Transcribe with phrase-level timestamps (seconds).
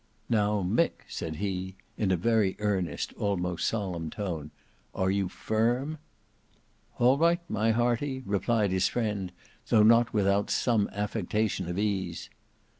[0.31, 4.49] "Now, Mick," said he, in a very earnest, almost solemn tone,
[4.95, 5.99] "are you firm?"
[6.97, 9.31] "All right, my hearty," replied his friend,
[9.69, 12.31] though not without some affectation of ease.